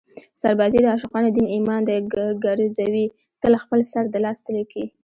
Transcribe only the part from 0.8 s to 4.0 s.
د عاشقانو دین ایمان دی ګرزوي تل خپل